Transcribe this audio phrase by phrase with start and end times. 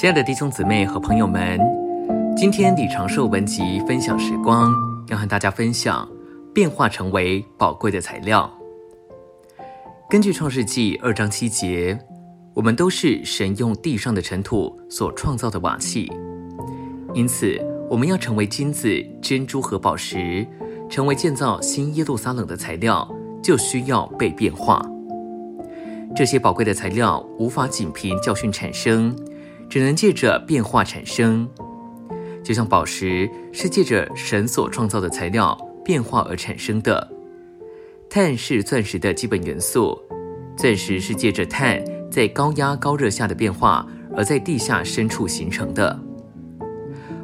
[0.00, 1.58] 亲爱的弟兄姊妹和朋友们，
[2.36, 4.72] 今天李长寿文集分享时光，
[5.08, 6.08] 要和大家分享
[6.54, 8.48] 变化成为宝贵的材料。
[10.08, 11.98] 根据创世纪二章七节，
[12.54, 16.08] 我们都是神用地上的尘土所创造的瓦器，
[17.12, 17.60] 因此
[17.90, 18.88] 我们要成为金子、
[19.20, 20.46] 珍珠和宝石，
[20.88, 23.12] 成为建造新耶路撒冷的材料，
[23.42, 24.80] 就需要被变化。
[26.14, 29.12] 这些宝贵的材料无法仅凭教训产生。
[29.68, 31.48] 只能借着变化产生，
[32.42, 37.06] 就像宝石是借着神所创造的材料变化而产生的。
[38.08, 39.98] 碳是钻石的基本元素，
[40.56, 45.98] 钻石是借着碳在高压高热下的变化而在地下深处形成的。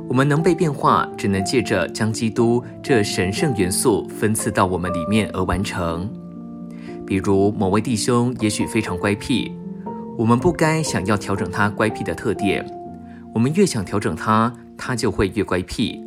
[0.06, 6.06] 我们能被变化，只能借着将基督这神圣元素分赐到我们里面而完成。
[7.06, 9.50] 比如某位弟兄也许非常乖僻。
[10.16, 12.64] 我们不该想要调整他乖僻的特点，
[13.34, 16.00] 我们越想调整他，他就会越乖僻。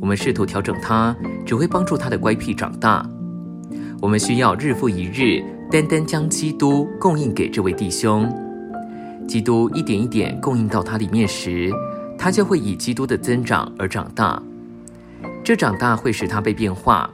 [0.00, 3.08] 我们试图调整他，只会帮助他的乖僻长大。
[4.00, 8.30] 我们需要日复一日，单单将基督供应给这位弟兄。
[9.26, 11.72] 基督一点一点供应到他里面时，
[12.18, 14.40] 他就会以基督的增长而长大。
[15.42, 17.10] 这长大会使他被变化，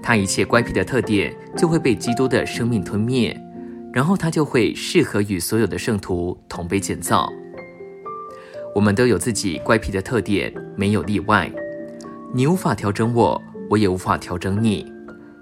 [0.00, 3.36] 他一切乖僻的特点就会被基督的生命吞灭。
[3.92, 7.30] 然后他就会适合与所有的圣徒同被建造。
[8.74, 11.52] 我们都有自己乖僻的特点，没有例外。
[12.34, 14.90] 你无法调整我，我也无法调整你。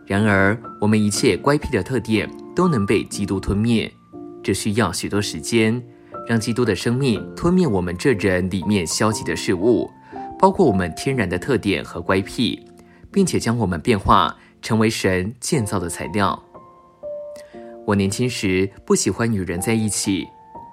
[0.05, 3.89] 然而，我们一切乖僻的特点都能被基督吞灭，
[4.42, 5.81] 这需要许多时间，
[6.27, 9.89] 让基督的生命吞灭我们这人里面消极的事物，
[10.37, 12.67] 包括我们天然的特点和乖僻，
[13.12, 16.42] 并且将我们变化成为神建造的材料。
[17.91, 20.24] 我年轻时不喜欢与人在一起，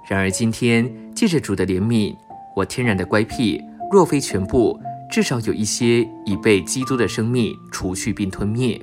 [0.07, 2.15] 然而今天借着主的怜悯，
[2.55, 3.59] 我天然的乖僻，
[3.91, 4.79] 若非全部，
[5.09, 8.79] 至少有一些已被基督的生命除去并吞灭。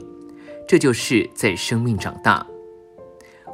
[0.66, 2.44] 这就是在生命长大。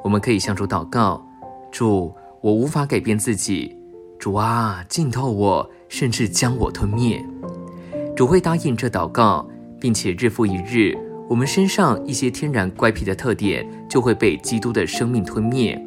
[0.02, 1.22] 我们可以向主祷告：
[1.70, 3.76] 主，我无法改变自己，
[4.18, 7.22] 主啊，浸透我，甚至将我吞灭。
[8.16, 9.46] 主会答应这祷告，
[9.78, 10.96] 并且日复一日。
[11.30, 15.80] 我们身上一些天然乖僻的特点就会被基督的生命吞灭，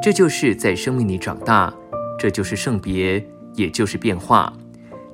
[0.00, 1.74] 这就是在生命里长大，
[2.16, 3.20] 这就是圣别，
[3.56, 4.52] 也就是变化，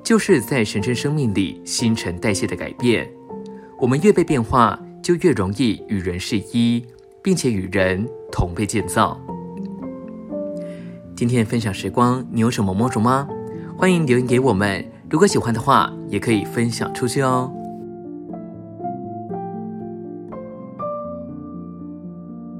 [0.03, 3.09] 就是在神圣生命里新陈代谢的改变。
[3.79, 6.85] 我们越被变化，就越容易与人是一，
[7.23, 9.19] 并且与人同被建造。
[11.15, 13.27] 今天分享时光，你有什么摸着吗？
[13.75, 17.51] 欢迎留言给我们，如果喜欢的话，也可以分享出去哦。